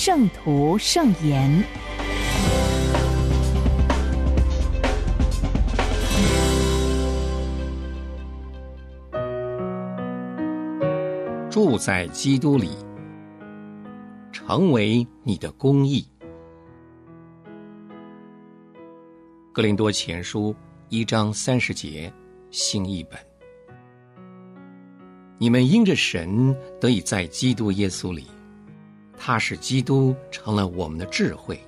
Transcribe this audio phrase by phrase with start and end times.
[0.00, 1.64] 圣徒圣言，
[11.50, 12.70] 住在基督里，
[14.30, 16.06] 成为你的公义。
[19.52, 20.54] 格林多前书
[20.90, 22.10] 一章三十节，
[22.52, 23.18] 新译本。
[25.38, 28.28] 你们因着神得以在基督耶稣里。
[29.28, 31.60] 他使基督成了我们的智慧，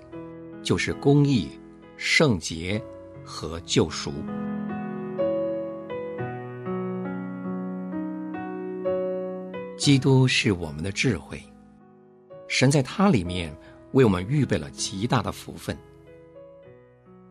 [0.62, 1.46] 就是公义、
[1.98, 2.82] 圣洁
[3.22, 4.14] 和救赎。
[9.76, 11.38] 基督是我们的智慧，
[12.48, 13.54] 神在他里面
[13.92, 15.76] 为我们预备了极大的福分，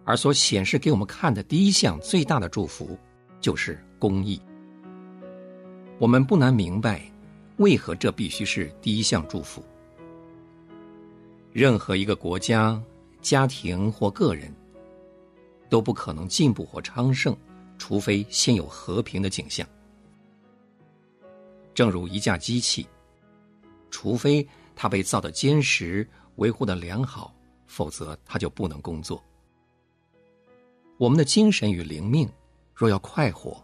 [0.05, 2.95] 而所显示给我们看的第一项最大的祝福，
[3.41, 4.39] 就是公义。
[5.97, 7.01] 我们不难明白，
[7.57, 9.65] 为何这必须是第一项祝福。
[11.51, 12.81] 任何一个国家、
[13.21, 14.53] 家庭或个人，
[15.67, 17.35] 都不可能进步或昌盛，
[17.77, 19.67] 除非先有和平的景象。
[21.73, 22.87] 正如一架机器，
[23.89, 27.33] 除非它被造的坚实、维护的良好，
[27.65, 29.23] 否则它就不能工作。
[30.97, 32.29] 我们的精神与灵命，
[32.75, 33.63] 若要快活，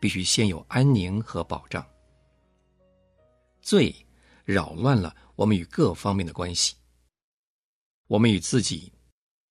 [0.00, 1.84] 必须先有安宁和保障。
[3.60, 3.94] 罪
[4.44, 6.74] 扰乱了我们与各方面的关系。
[8.06, 8.92] 我们与自己、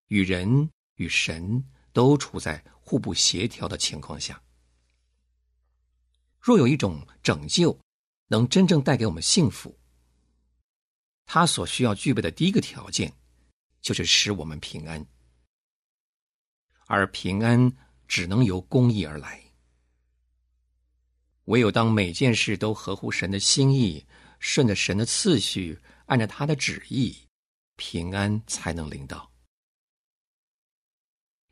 [0.08, 4.42] 与人、与神都处在互不协调的情况下。
[6.40, 7.78] 若有一种拯救
[8.28, 9.78] 能真正带给我们幸福，
[11.26, 13.12] 它所需要具备的第一个条件，
[13.82, 15.06] 就是使我们平安。
[16.88, 17.76] 而平安
[18.08, 19.44] 只能由公义而来。
[21.46, 24.06] 唯有当每件事都合乎神的心意，
[24.40, 27.25] 顺着神的次序，按照他的旨意。
[27.76, 29.32] 平安才能领到。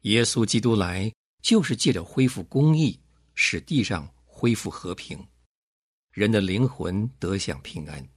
[0.01, 2.99] 耶稣基督来，就是借着恢复公义，
[3.35, 5.25] 使地上恢复和平，
[6.11, 8.07] 人的灵魂得享平安。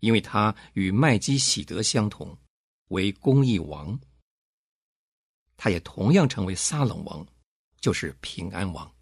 [0.00, 2.36] 因为他与麦基喜德相同，
[2.88, 3.98] 为公义王，
[5.56, 7.26] 他也同样成为撒冷王，
[7.80, 8.94] 就是平安王。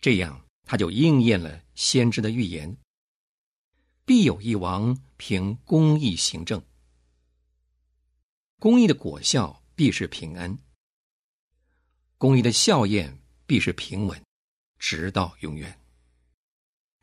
[0.00, 2.76] 这样，他就应验了先知的预言。
[4.10, 6.60] 必有一王凭公义行政，
[8.58, 10.58] 公义的果效必是平安，
[12.18, 13.16] 公义的效验
[13.46, 14.20] 必是平稳，
[14.80, 15.78] 直到永远。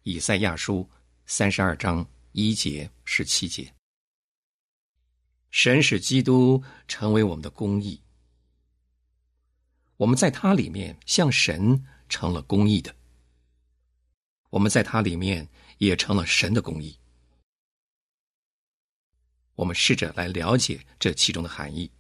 [0.04, 0.86] 以赛亚书
[1.26, 3.74] 三十二章一节十七节，
[5.50, 8.02] 神使基督成为我们的公义，
[9.96, 12.94] 我们在他里面向神成了公义的，
[14.50, 15.48] 我们在他里面。
[15.78, 16.98] 也成了神的公义。
[19.56, 21.92] 我们试着来了解这其中的含义。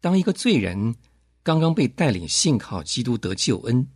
[0.00, 0.96] 当一个罪人
[1.42, 3.86] 刚刚被带领信靠基督得救恩，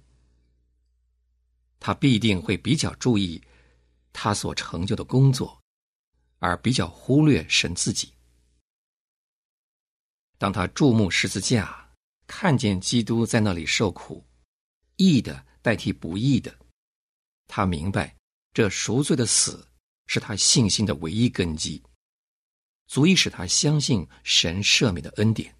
[1.80, 3.42] 他必定会比较注意
[4.12, 5.60] 他所成就的工作，
[6.38, 8.12] 而比较忽略神自己。
[10.38, 11.92] 当他注目十字架，
[12.26, 14.24] 看见基督在那里受苦，
[14.96, 16.56] 义的代替不义的。
[17.48, 18.14] 他明白，
[18.54, 19.66] 这赎罪的死
[20.06, 21.82] 是他信心的唯一根基，
[22.86, 25.52] 足以使他相信神赦免的恩典。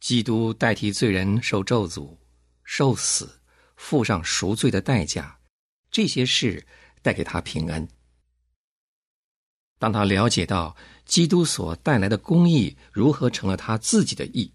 [0.00, 2.16] 基督代替罪人受咒诅、
[2.64, 3.40] 受死、
[3.76, 5.38] 付上赎罪的代价，
[5.90, 6.64] 这些事
[7.02, 7.86] 带给他平安。
[9.78, 14.52] 当他了解到基督所带来的公义如何成了他自己的义，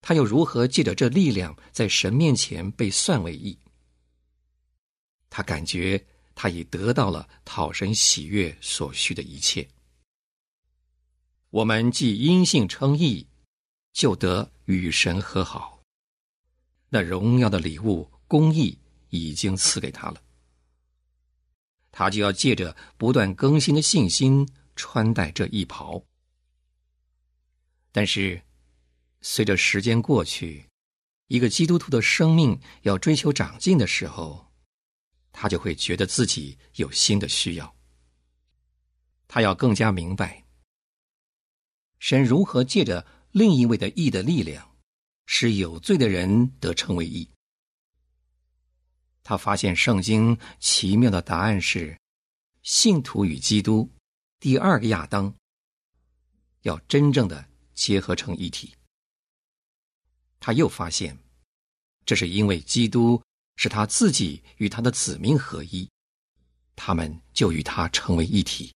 [0.00, 3.58] 他又如何借着这力量在神面前被算为义？
[5.34, 9.66] 他感觉他已得到了讨神喜悦所需的一切。
[11.48, 13.26] 我们既因信称义，
[13.94, 15.82] 就得与神和好。
[16.90, 20.22] 那荣耀的礼物公义已经赐给他了，
[21.90, 24.46] 他就要借着不断更新的信心
[24.76, 26.04] 穿戴这一袍。
[27.90, 28.42] 但是，
[29.22, 30.66] 随着时间过去，
[31.28, 34.51] 一个基督徒的生命要追求长进的时候。
[35.32, 37.74] 他就会觉得自己有新的需要。
[39.26, 40.44] 他要更加明白，
[41.98, 44.76] 神如何借着另一位的义的力量，
[45.26, 47.28] 使有罪的人得称为义。
[49.24, 51.98] 他发现圣经奇妙的答案是：
[52.62, 53.88] 信徒与基督，
[54.38, 55.34] 第二个亚当，
[56.62, 58.74] 要真正的结合成一体。
[60.40, 61.16] 他又发现，
[62.04, 63.22] 这是因为基督
[63.62, 65.88] 使他自己与他的子民合一，
[66.74, 68.74] 他们就与他成为一体。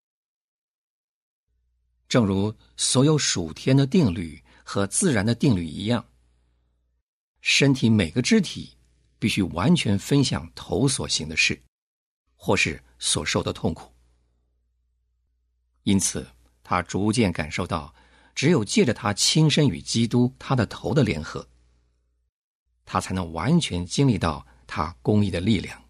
[2.07, 6.05] 正如所有属天的定律和自然的定律一样，
[7.41, 8.77] 身体每个肢体
[9.19, 11.59] 必须完全分享头所行的事，
[12.37, 13.91] 或是所受的痛苦。
[15.85, 16.29] 因此，
[16.63, 17.95] 他逐渐感受到，
[18.35, 21.49] 只有借着他亲身与基督他的头的联合，
[22.85, 25.83] 他才能完全经历到他公义的力量，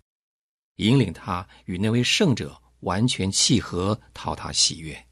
[0.76, 5.06] 引领他与那位圣者完全契合，讨他喜悦。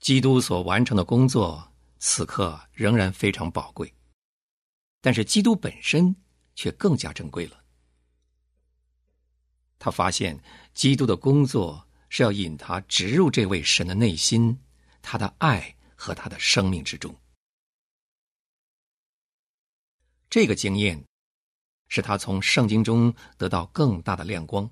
[0.00, 3.92] 基督所完成的工作，此刻仍然非常宝贵，
[5.00, 6.14] 但是基督本身
[6.54, 7.64] 却更加珍贵了。
[9.78, 10.38] 他发现，
[10.74, 14.58] 基督的工作是要引他植入这位神的内心，
[15.02, 17.14] 他的爱和他的生命之中。
[20.28, 21.02] 这个经验，
[21.88, 24.68] 使他从圣经中得到更大的亮光。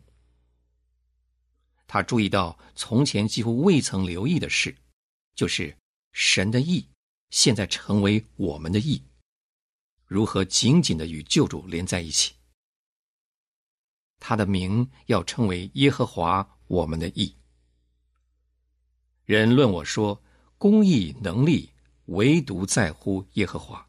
[1.86, 4.74] 他注意到从前几乎未曾留意的事。
[5.34, 5.76] 就是
[6.12, 6.88] 神的意，
[7.30, 9.02] 现在成为我们的意，
[10.06, 12.34] 如何紧紧的与救主连在一起？
[14.20, 17.34] 他的名要称为耶和华我们的意。
[19.24, 20.22] 人论我说，
[20.56, 21.68] 公义能力
[22.06, 23.84] 唯独在乎耶和华。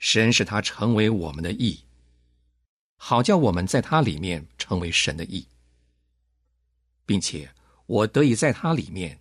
[0.00, 1.84] 神使他成为我们的意，
[2.96, 5.46] 好叫我们在他里面成为神的意，
[7.06, 7.54] 并且
[7.86, 9.16] 我得以在他里面。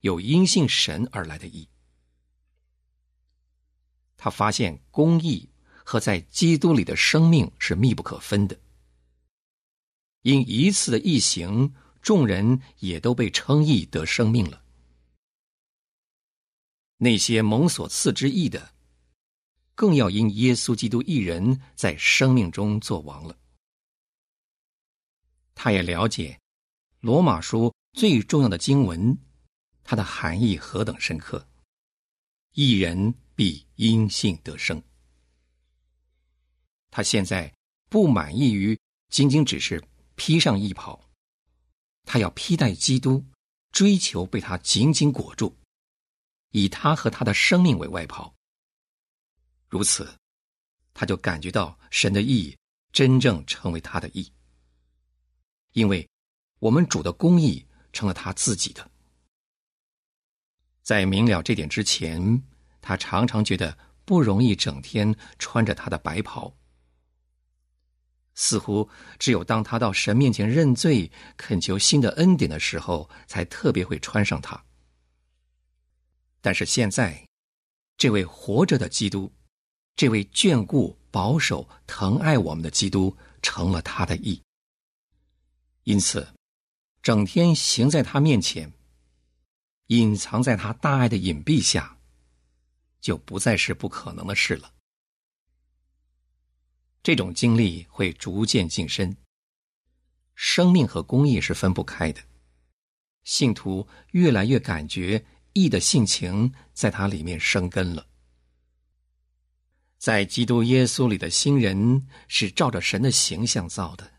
[0.00, 1.66] 有因信神而来的义，
[4.18, 5.48] 他发现公义
[5.82, 8.54] 和在基督里的生命是密不可分的。
[10.20, 14.62] 因一次的义行，众人也都被称义得生命了。
[16.98, 18.73] 那些蒙所赐之义的，
[19.74, 23.36] 更要因耶稣基督一人在生命中做王了。
[25.54, 26.38] 他也了解
[27.00, 29.16] 罗马书最重要的经文。
[29.86, 31.46] 它的含义何等深刻！
[32.54, 34.82] 一人必因信得生。
[36.90, 37.54] 他现在
[37.90, 38.80] 不满意于
[39.10, 40.98] 仅仅只是披上衣袍，
[42.04, 43.22] 他要披戴基督，
[43.72, 45.54] 追求被他紧紧裹住，
[46.52, 48.34] 以他和他的生命为外袍。
[49.74, 50.08] 如此，
[50.92, 52.56] 他就感觉到神的意
[52.92, 54.32] 真正成为他的意，
[55.72, 56.08] 因为
[56.60, 58.88] 我们主的公义成了他自己的。
[60.84, 62.40] 在明了这点之前，
[62.80, 66.56] 他常常觉得不容易整天穿着他的白袍。
[68.36, 68.88] 似乎
[69.18, 74.64] 只有当他到神面前认罪、恳求新的恩典的时候，才特别会穿上它。
[76.40, 77.26] 但是现在，
[77.96, 79.32] 这位活着的基督，
[79.96, 84.42] 这位眷顾、保守、疼爱我们的基督，成了他的意。
[85.84, 86.26] 因此，
[87.02, 88.72] 整天行在他面前。
[89.88, 91.98] 隐藏在他大爱的隐蔽下，
[93.02, 94.72] 就不再是不可能的事了。
[97.02, 99.14] 这种经历会逐渐晋深。
[100.34, 102.20] 生命和公益是分不开的。
[103.24, 108.06] 信徒越来越感觉义的性情在他里面生根了。
[110.04, 114.12] 在基督耶稣里的新人是照着神的形象造的，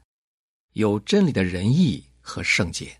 [0.74, 3.00] 有真理的仁义和圣洁。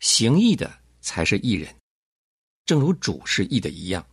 [0.00, 0.80] 行义的。
[1.00, 1.74] 才是义人，
[2.66, 4.06] 正如主是义的一样。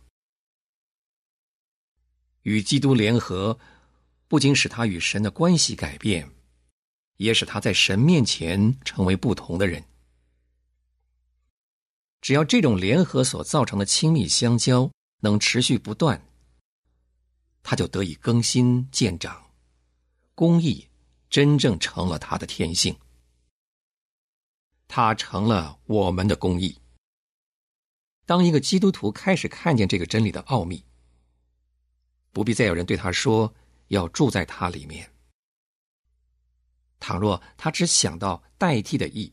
[2.44, 3.58] 与基督联合，
[4.26, 6.30] 不仅使他与神的关系改变，
[7.16, 9.84] 也使他在神面前成为不同的人。
[12.22, 16.18] 只要这种联合所造成的亲密相交能持续不断，
[17.62, 19.50] 他就得以更新渐长，
[20.34, 20.88] 公义
[21.28, 22.96] 真正成了他的天性。
[24.86, 26.76] 他成了我们的公义。
[28.24, 30.84] 当一个基督徒开始看见这个真理的奥秘，
[32.32, 33.54] 不必再有人对他说
[33.88, 35.10] 要住在他里面。
[37.00, 39.32] 倘若他只想到代替的义，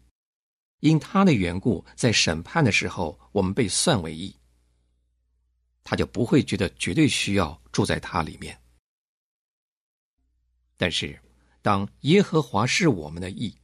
[0.82, 4.36] 因他的缘故，在审判的时候我们被算为义，
[5.86, 8.60] 他就不会觉得绝对需要住在他里面。
[10.76, 11.18] 但是，
[11.62, 13.56] 当耶和华是我们的义，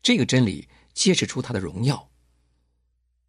[0.00, 2.08] 这个真理揭示出他的荣耀，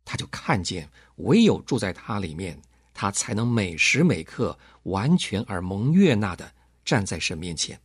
[0.06, 2.62] 他就看见唯有住在他里面，
[2.94, 6.54] 他才能每时每刻完全而蒙悦纳的
[6.86, 7.82] 站在神面前。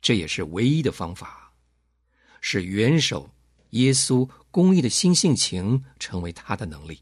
[0.00, 1.54] 这也是唯一的方法，
[2.40, 3.30] 使元首
[3.70, 7.00] 耶稣公义的新性情成为他的能力。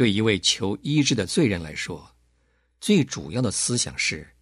[0.00, 2.16] 对一位求医治的罪人来说，
[2.80, 4.34] 最主要的思想是：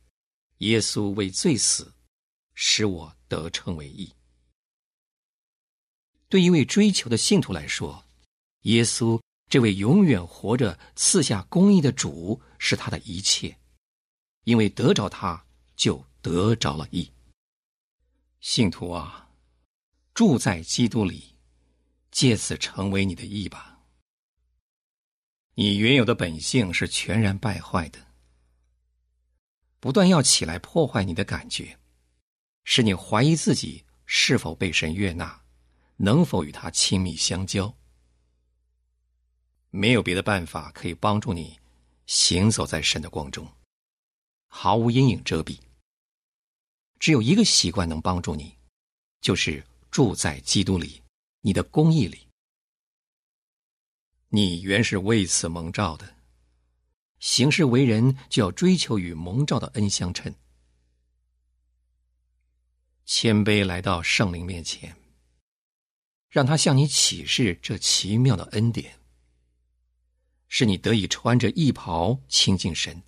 [0.59, 1.93] 耶稣为罪死，
[2.55, 4.09] 使我得称为义。
[6.29, 8.05] 对一位追求的信徒来说，
[8.61, 13.59] 耶稣这位永远活着、赐下公义的主是他的一切，
[14.45, 17.11] 因为得着他，就得着了义。
[18.39, 19.29] 信徒啊，
[20.15, 21.35] 住在基督里，
[22.13, 23.78] 借此成为你的义吧。
[25.61, 27.99] 你原有的本性是全然败坏的，
[29.81, 31.77] 不断要起来破坏你的感觉，
[32.63, 35.43] 使你怀疑自己是否被神悦纳，
[35.97, 37.77] 能否与他亲密相交。
[39.71, 41.59] 没有别的办法可以帮助你
[42.07, 43.45] 行走在神的光中，
[44.47, 45.59] 毫无阴影遮蔽。
[47.01, 48.57] 只有一个习惯能帮助你，
[49.21, 51.03] 就是住在基督里，
[51.41, 52.28] 你的公义里。
[54.31, 56.17] 你原是为此蒙召的，
[57.19, 60.35] 行事为人就要追求与蒙召的恩相称，
[63.07, 64.95] 谦卑来到圣灵面前，
[66.29, 68.99] 让他向你启示这奇妙的恩典，
[70.47, 73.03] 使你得以穿着义袍亲近神。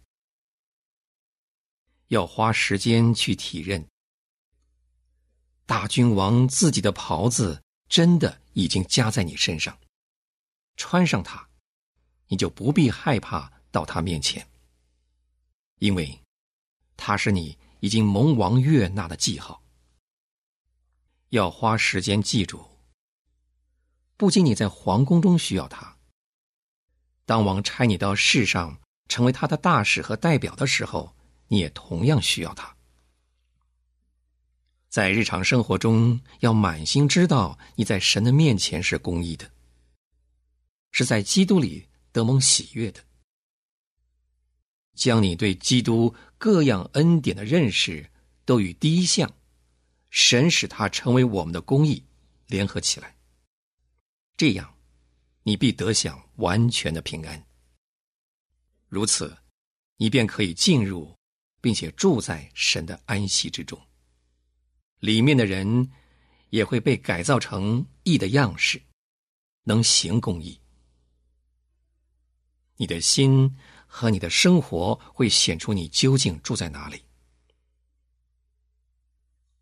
[2.08, 3.86] 要花时间去体认，
[5.66, 9.78] 大君王自己的袍子真的已经加在你身上。
[10.80, 11.46] 穿上它，
[12.28, 14.48] 你就不必害怕到他面前，
[15.78, 16.18] 因为
[16.96, 19.62] 他是你已经蒙王悦纳的记号。
[21.28, 22.66] 要花时间记住，
[24.16, 25.98] 不仅你在皇宫中需要他，
[27.26, 31.14] 当王差你到世上成为他的大使和代表的时候，
[31.48, 32.74] 你也同样需要他。
[34.88, 39.48] 在日常生活中，要满心知道你在神的面前是公义的。
[40.92, 43.04] 是在基督里得蒙喜悦的，
[44.94, 48.10] 将你对基督各样恩典的认识
[48.44, 49.32] 都与第一项
[50.10, 52.04] 神使他成为我们的公义
[52.46, 53.16] 联合起来，
[54.36, 54.74] 这样
[55.44, 57.46] 你必得享完全的平安。
[58.88, 59.36] 如此，
[59.96, 61.16] 你便可以进入，
[61.60, 63.80] 并且住在神的安息之中。
[64.98, 65.90] 里面的人
[66.50, 68.82] 也会被改造成义的样式，
[69.62, 70.59] 能行公义。
[72.80, 73.54] 你的心
[73.86, 77.04] 和你的生活会显出你究竟住在哪里。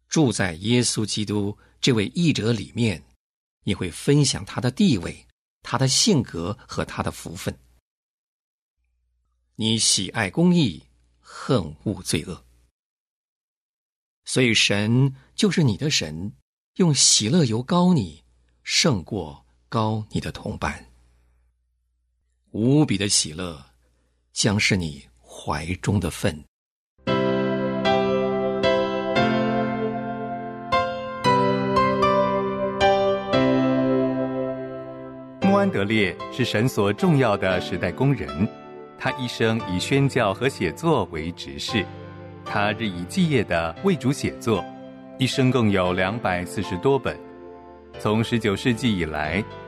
[0.08, 3.04] 住在耶稣基督这位义者里面，
[3.64, 5.26] 你会分享他的地位、
[5.62, 7.58] 他的性格和他的福分。
[9.56, 10.84] 你喜爱公义，
[11.18, 12.44] 恨恶罪恶，
[14.26, 16.32] 所以神就是你的神，
[16.76, 18.22] 用喜乐油膏你，
[18.62, 20.87] 胜过高你的同伴。
[22.52, 23.62] 无比的喜乐，
[24.32, 26.34] 将是你怀中的份。
[35.42, 38.48] 穆安德烈是神所重要的时代工人，
[38.98, 41.84] 他一生以宣教和写作为职事，
[42.46, 44.64] 他日以继夜的为主写作，
[45.18, 47.14] 一生共有两百四十多本。
[47.98, 49.44] 从十九世纪以来。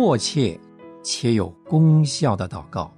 [0.00, 0.56] 迫切
[1.02, 2.94] 且有功效的祷告。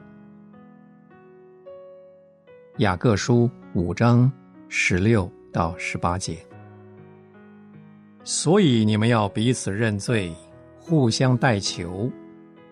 [2.76, 4.30] 雅各书五章
[4.69, 6.37] 十六到十八节。
[8.23, 10.30] 所以你们要彼此认罪，
[10.78, 12.11] 互相代求，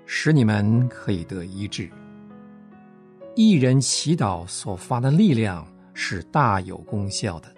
[0.05, 1.89] 使你们可以得医治。
[3.35, 7.49] 一人祈祷所发的力量是大有功效的。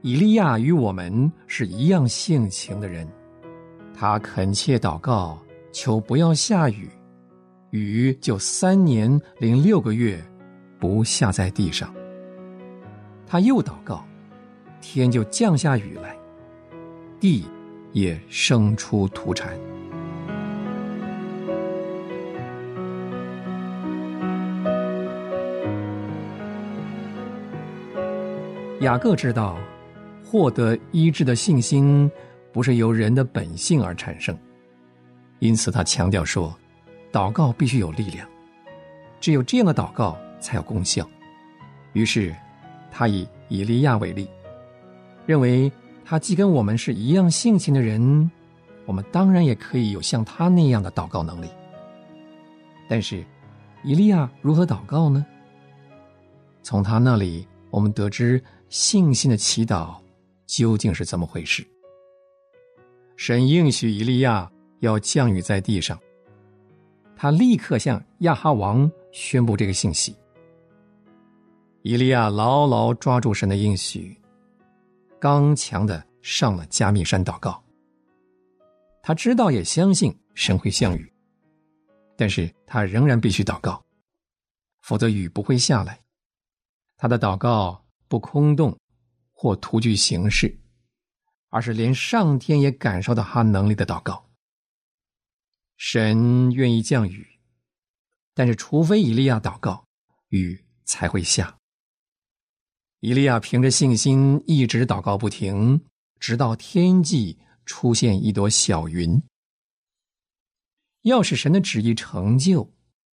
[0.00, 3.06] 以利亚与我们是一样性情的人，
[3.94, 5.38] 他恳切祷告。
[5.72, 6.88] 求不要下雨，
[7.70, 10.22] 雨就三年零六个月
[10.78, 11.92] 不下在地上。
[13.26, 14.04] 他又祷告，
[14.80, 16.16] 天就降下雨来，
[17.20, 17.46] 地
[17.92, 19.52] 也生出土产。
[28.80, 29.58] 雅各知道，
[30.24, 32.10] 获得医治的信心
[32.52, 34.38] 不是由人的本性而产生，
[35.38, 36.56] 因此他强调说，
[37.12, 38.28] 祷告必须有力量，
[39.20, 41.08] 只有这样的祷告才有功效。
[41.92, 42.34] 于是，
[42.90, 44.28] 他以以利亚为例，
[45.26, 45.70] 认为
[46.04, 48.30] 他既跟我们是一样性情的人，
[48.86, 51.48] 我们当然也可以有像他那样的祷告能力。
[52.88, 53.24] 但是，
[53.82, 55.24] 以利亚如何祷告呢？
[56.62, 58.42] 从他那里，我们得知。
[58.70, 59.96] 信心的祈祷
[60.46, 61.66] 究竟是怎么回事？
[63.16, 65.98] 神应许以利亚要降雨在地上，
[67.16, 70.16] 他立刻向亚哈王宣布这个信息。
[71.82, 74.16] 以利亚牢牢抓住神的应许，
[75.18, 77.62] 刚强的上了加密山祷告。
[79.02, 81.12] 他知道也相信神会降雨，
[82.16, 83.82] 但是他仍然必须祷告，
[84.80, 86.00] 否则雨不会下来。
[86.96, 87.84] 他的祷告。
[88.10, 88.74] 不空洞，
[89.34, 90.58] 或徒具形式，
[91.50, 94.24] 而是连上天也感受到他能力的祷告。
[95.78, 97.24] 神愿意降雨，
[98.34, 99.86] 但是除非以利亚祷告，
[100.30, 101.56] 雨才会下。
[102.98, 105.80] 以利亚凭着信心一直祷告不停，
[106.18, 109.22] 直到天际出现一朵小云。
[111.02, 112.68] 要使神的旨意成就，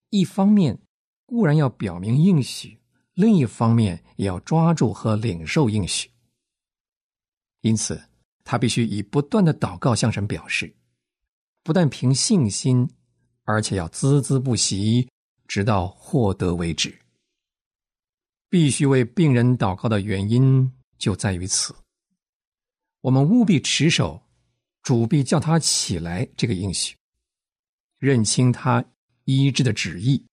[0.10, 0.80] 一方面
[1.28, 2.80] 固然要表明应许。
[3.14, 6.10] 另一方面，也要抓住和领受应许。
[7.62, 8.10] 因此，
[8.44, 10.76] 他必须以不断的祷告向神表示，
[11.66, 12.88] 不但凭信心，
[13.44, 15.10] 而且要孜孜不息，
[15.48, 16.96] 直到获得为止。
[18.50, 21.76] 必须为病人祷告的原因就在于此。
[23.02, 24.22] 我们务必持守
[24.84, 26.96] “主必叫他起来”这个应许，
[27.98, 28.86] 认清他
[29.24, 30.24] 医治的旨意。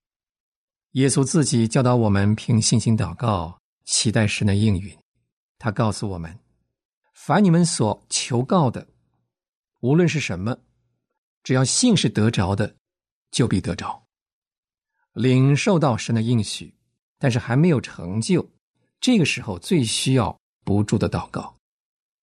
[0.91, 4.95] 耶稣自己教导我们凭信心祷告，期待神的应允。
[5.59, 6.39] 他告诉我们：
[7.15, 8.87] 凡你们所求告的，
[9.81, 10.59] 无论是什么，
[11.43, 12.77] 只要信是得着的，
[13.31, 14.07] 就必得着。
[15.13, 16.75] 领受到神的应许，
[17.19, 18.49] 但是还没有成就，
[19.01, 21.57] 这个时候最需要不住的祷告，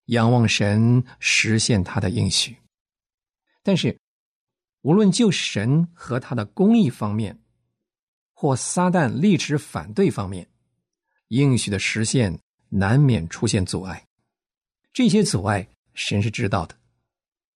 [0.06, 2.56] 仰望神实现他的应许。
[3.62, 3.98] 但是，
[4.80, 7.38] 无论就神和他的公义方面，
[8.32, 10.48] 或撒旦立持反对方面，
[11.28, 14.06] 应许的实现难免出现阻碍。
[14.92, 16.74] 这些阻碍神是知道的，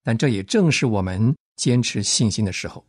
[0.02, 2.86] 但这也正是我们坚持信心的时候。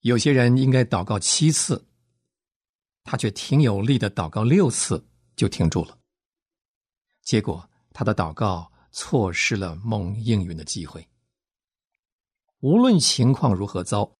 [0.00, 1.86] 有些人应该祷告七次，
[3.04, 5.04] 他却挺有力的祷告六次
[5.36, 5.98] 就停住了，
[7.22, 11.06] 结果他的祷告错失了梦应允的机会。
[12.60, 14.16] 无论情况如何糟。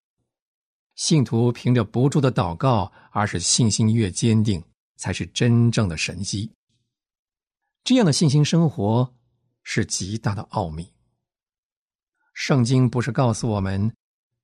[0.94, 4.62] 信徒凭着不住的祷告，而使信心越坚定，
[4.96, 6.52] 才是真正的神迹。
[7.82, 9.14] 这样的信心生活
[9.62, 10.92] 是极大的奥秘。
[12.32, 13.94] 圣经不是告诉我们，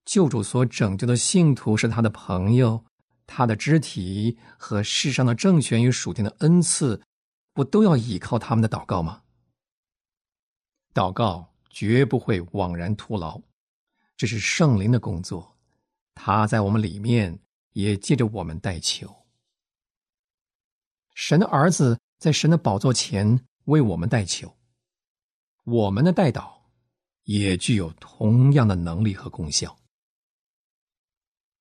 [0.04, 2.84] 救主所拯救的信徒是他的朋友、
[3.26, 7.00] 他的肢体和世上的政权与属天的恩赐，
[7.52, 9.22] 不都要依靠他们的祷告吗？
[10.92, 13.40] 祷告绝不会枉然徒劳，
[14.16, 15.56] 这是圣灵的工作。
[16.14, 17.38] 他在我们里面，
[17.72, 19.14] 也借着我们代求。
[21.14, 24.56] 神的儿子在神的宝座前为我们代求，
[25.64, 26.57] 我们的代祷
[27.28, 29.78] 也具有同样的能力和功效。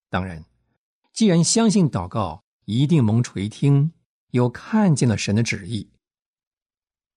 [0.09, 0.45] 当然，
[1.11, 3.91] 既然相信祷告一定蒙垂听，
[4.31, 5.89] 又看见了神的旨意，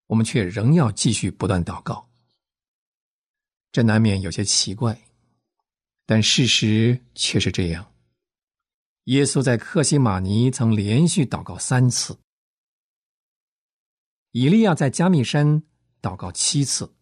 [0.08, 2.10] 我们却仍要继续不断祷告，
[3.70, 5.00] 这难免有些奇怪。
[6.04, 7.94] 但事实却是这样。
[9.04, 12.18] 耶稣在克西马尼曾连续祷告三次，
[14.32, 15.62] 以利亚在加密山
[16.02, 16.92] 祷告七次。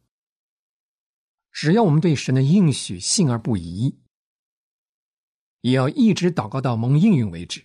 [1.60, 3.98] 只要我们对神的应许信而不疑，
[5.62, 7.64] 也要一直祷告到蒙应允为止。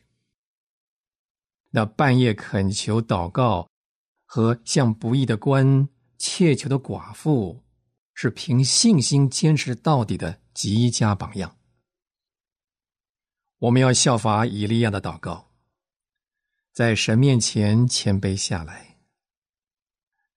[1.69, 3.69] 那半夜恳求祷告
[4.25, 7.61] 和向不义的官切求的寡妇。
[8.15, 11.57] 是凭信心坚持到底的极佳榜样。
[13.57, 15.49] 我们要效法以利亚的祷告，
[16.71, 18.99] 在神面前谦卑下来，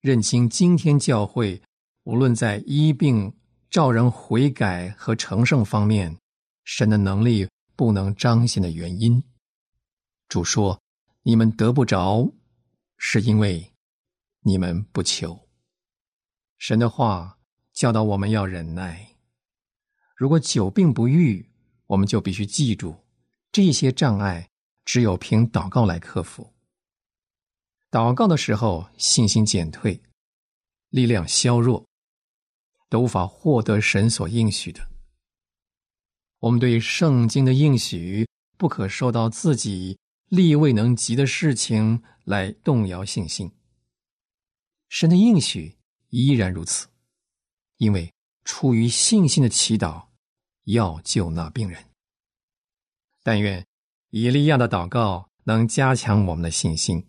[0.00, 1.60] 认清今天教会
[2.04, 3.36] 无论在医病、
[3.70, 6.16] 照人悔改和成圣方面，
[6.64, 9.22] 神的能力不能彰显的原因。
[10.28, 10.80] 主说
[11.22, 12.32] ：“你们得不着，
[12.96, 13.72] 是因为
[14.40, 15.48] 你们不求。”
[16.58, 17.38] 神的话
[17.72, 19.14] 教导我们要忍耐。
[20.14, 21.50] 如果久病不愈，
[21.86, 22.96] 我们就必须记住，
[23.52, 24.48] 这些障碍
[24.84, 26.54] 只有凭祷告来克服。
[27.90, 30.02] 祷告的时候，信心减退，
[30.88, 31.86] 力量削弱，
[32.88, 34.88] 都无法获得神所应许的。
[36.40, 43.50] 我们对圣经的应许，不可受到自己力未能及的事情来动摇信心。
[44.88, 45.76] 神的应许
[46.10, 46.86] 依然如此，
[47.76, 48.12] 因为
[48.44, 50.06] 出于信心的祈祷。
[50.66, 51.80] 要救那病人。
[53.22, 53.64] 但愿
[54.10, 57.06] 以利亚的祷告能加强我们的信心。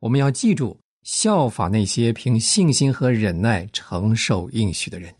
[0.00, 5.14] 我们要记住，效法那些凭信心和忍耐承受应许的人。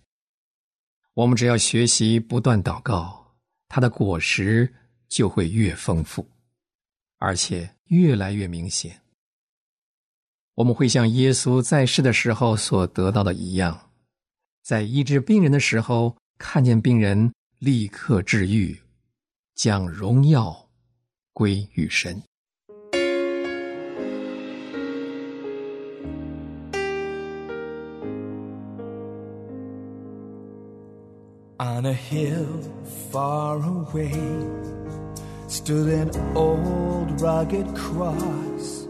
[1.14, 3.34] 我们只要学习不断祷告，
[3.68, 4.70] 它的果实
[5.08, 6.28] 就会越丰富，
[7.16, 9.00] 而且越来越明显。
[10.56, 13.90] 我们会像耶稣在世的时候所得到的一样，
[14.62, 16.14] 在医治病人的时候。
[16.40, 18.80] 看见病人立刻治愈，
[19.56, 20.70] 将荣耀
[21.32, 22.22] 归于神。
[31.60, 32.60] On a hill
[33.10, 34.12] far away
[35.48, 38.86] stood an old rugged cross,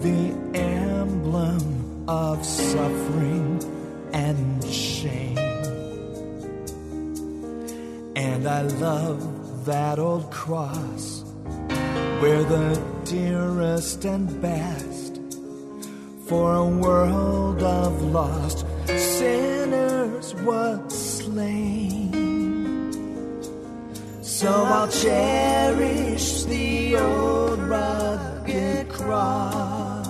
[0.00, 3.60] the emblem of suffering
[4.14, 5.36] and shame.
[8.16, 11.24] And I love that old cross
[12.20, 15.20] where the dearest and best
[16.26, 20.80] for a world of lost sinners was
[21.18, 21.81] slain.
[24.42, 30.04] So I'll cherish the old rugged cross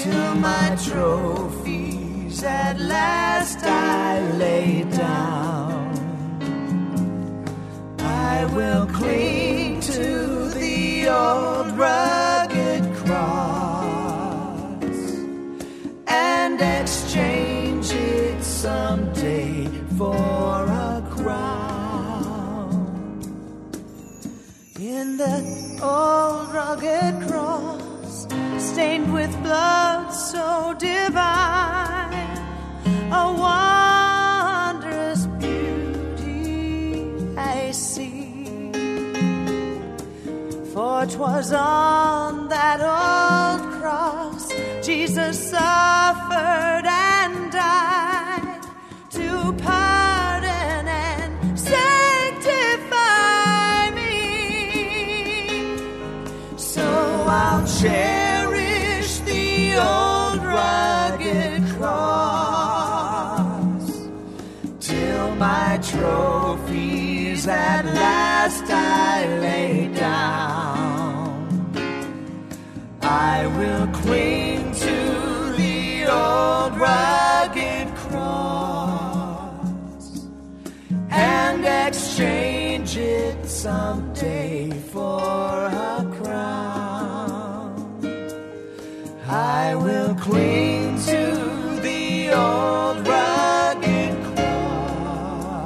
[0.00, 5.96] till my trophies at last I lay down.
[8.00, 12.09] I will cling to the old rugged
[25.82, 28.26] old rugged cross,
[28.58, 32.12] stained with blood so divine,
[33.12, 38.72] a wondrous beauty I see.
[40.72, 46.79] For 'twas on that old cross Jesus suffered
[57.80, 63.06] cherish the old rugged cross
[64.78, 71.48] till my trophies at last I lay down.
[73.00, 79.24] I will cling to the old rugged cross
[81.08, 85.99] and exchange it someday for
[89.32, 95.62] I will cling to the old rugged cross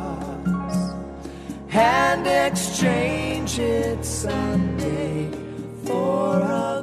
[1.70, 5.30] and exchange it someday
[5.86, 6.82] for a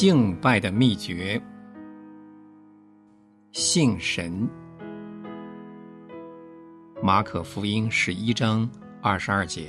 [0.00, 1.42] 敬拜的秘诀。
[3.50, 4.48] 信神。
[7.02, 8.70] 马可福音十一章
[9.02, 9.66] 二十二节。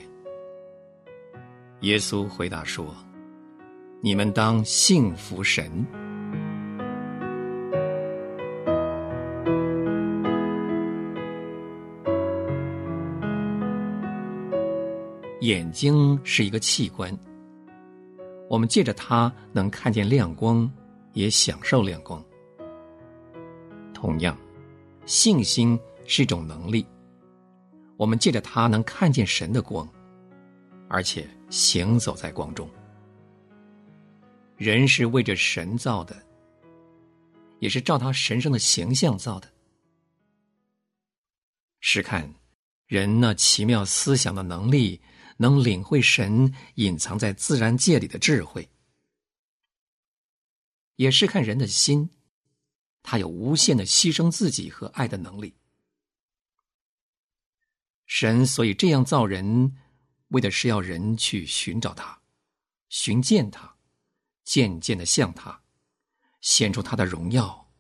[1.80, 2.96] 耶稣回答说
[4.02, 5.84] 你们当幸福神。
[15.42, 17.12] 眼睛是一个器官
[18.50, 20.70] 我们借着它能看见亮光，
[21.14, 22.22] 也享受亮光。
[23.94, 24.36] 同样，
[25.06, 26.84] 信心是一种能力，
[27.96, 29.88] 我们借着它能看见神的光，
[30.88, 32.68] 而且行走在光中。
[34.58, 36.16] 人是为着神造的，
[37.60, 39.48] 也是照他神圣的形象造的。
[41.82, 42.28] 试看
[42.88, 45.00] 人那奇妙思想的能力，
[45.42, 48.62] 能领会神隐藏在自然界里的智慧；
[50.96, 52.10] 也是看人的心，
[53.02, 55.56] 他有无限的牺牲自己和爱的能力。
[58.06, 59.76] 神所以这样造人，
[60.30, 62.22] 为的是要人去寻找他，
[62.90, 63.76] 寻见他。
[64.46, 65.62] 渐渐的向他
[66.42, 67.72] 显出他的荣耀，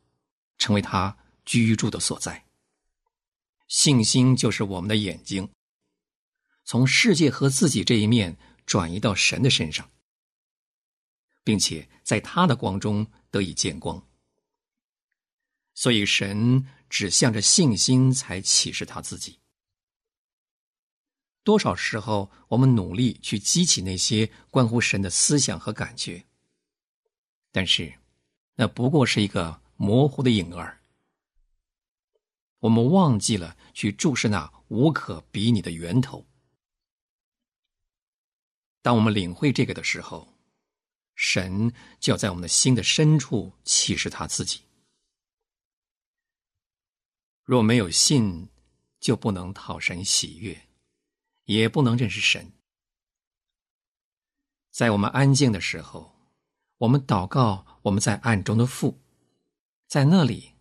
[0.60, 2.46] 成为他居住的所在。
[3.68, 5.50] 信心就是我们的眼睛，
[6.70, 9.90] 从世界和自己这一面转移到神的身上，
[11.44, 14.08] 并且在他的光中得以见光。
[15.74, 19.40] 所以神只向着信心才启示他自己。
[21.44, 26.24] 多少时候，我们努力去激起那些关乎神的思想和感觉。
[27.52, 27.92] 但是，
[28.54, 30.84] 那不过是一个模糊的影儿。
[32.60, 36.29] 我们忘记了去注视那无可比拟的源头。
[38.82, 40.34] 当我们领会这个的时候，
[41.16, 44.62] 神就要在我们的心的深处启示他自己。
[47.44, 48.48] 若没有信，
[49.00, 50.68] 就不能讨神喜悦，
[51.46, 52.52] 也不能认识神。
[54.72, 56.18] 在我们安静的时候。
[56.80, 59.02] 我们祷告，我们在暗中的父，
[59.88, 60.54] 在那里，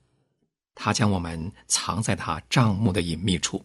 [0.75, 3.65] 他将我们藏在他帐幕的隐秘处，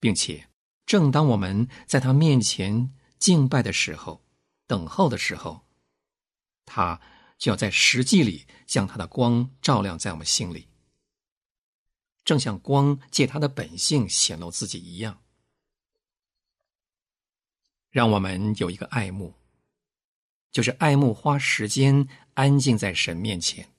[0.00, 0.48] 并且，
[0.84, 4.20] 正当我们在他面前敬拜的时候，
[4.66, 5.64] 等候的时候，
[6.64, 7.00] 他
[7.38, 10.66] 就要在实际里将他的光照亮在我们心里，
[12.24, 15.22] 正像光借他的本性显露自己一样，
[17.90, 19.32] 让我们有一个爱慕。
[20.50, 23.72] 就是爱慕花时间安静在神面前，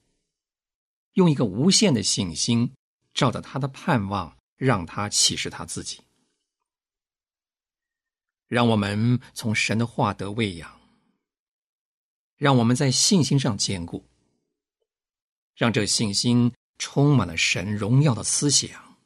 [1.16, 2.74] 用一个无限的信心
[3.14, 6.00] 照着他的盼望，让他启示他自己。
[8.54, 10.80] 让我们从神的话得喂养，
[12.38, 14.06] 让我们在信心上坚固，
[15.56, 19.00] 让这信心充满了神荣耀的思想，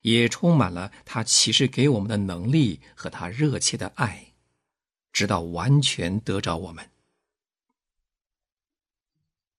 [0.00, 4.32] 也充满了他启示给我们的能力和他热切的爱。
[5.12, 6.90] 直到完全得着我们。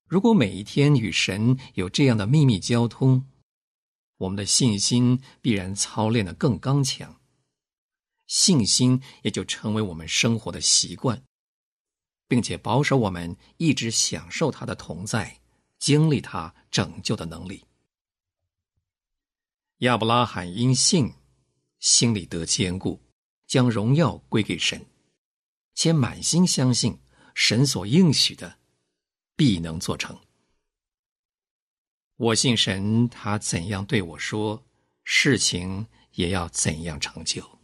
[0.05, 3.25] 如果每一天与神有这样的秘密交通，
[4.17, 7.21] 我们的信心必然操练的更刚强，
[8.27, 11.23] 信心也就成为我们生活的习惯，
[12.27, 15.39] 并且保守我们一直享受他的同在，
[15.77, 17.63] 经历他拯救的能力。
[19.79, 21.13] 亚伯拉罕因信，
[21.79, 23.01] 心里得坚固，
[23.45, 24.85] 将荣耀归给神。
[25.75, 26.97] 且满心相信
[27.33, 28.57] 神所应许的
[29.35, 30.17] 必能做成。
[32.15, 34.65] 我信神，他怎样对我说，
[35.03, 37.54] 事情也要怎样成就。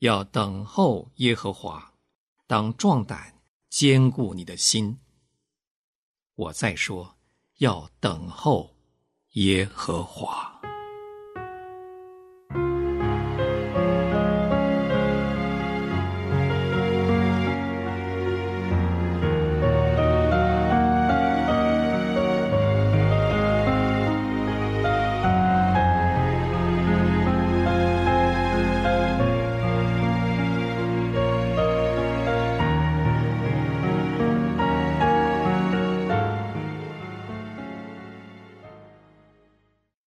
[0.00, 1.92] 要等候耶和华，
[2.46, 3.34] 当壮胆，
[3.68, 4.98] 坚固你的心。
[6.36, 7.18] 我再说，
[7.58, 8.74] 要等候
[9.32, 10.58] 耶和华。